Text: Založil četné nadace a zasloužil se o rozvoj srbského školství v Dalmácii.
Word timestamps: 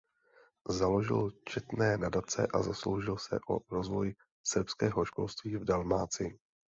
Založil 0.69 1.31
četné 1.45 1.97
nadace 1.97 2.47
a 2.53 2.63
zasloužil 2.63 3.17
se 3.17 3.39
o 3.49 3.75
rozvoj 3.75 4.15
srbského 4.43 5.05
školství 5.05 5.55
v 5.55 5.65
Dalmácii. 5.65 6.39